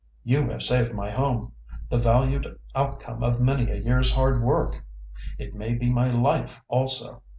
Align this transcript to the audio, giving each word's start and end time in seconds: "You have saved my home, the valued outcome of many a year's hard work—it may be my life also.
"You 0.23 0.49
have 0.49 0.63
saved 0.63 0.95
my 0.95 1.11
home, 1.11 1.53
the 1.87 1.99
valued 1.99 2.57
outcome 2.73 3.21
of 3.21 3.39
many 3.39 3.69
a 3.69 3.77
year's 3.77 4.15
hard 4.15 4.41
work—it 4.41 5.53
may 5.53 5.75
be 5.75 5.91
my 5.91 6.09
life 6.11 6.59
also. 6.67 7.21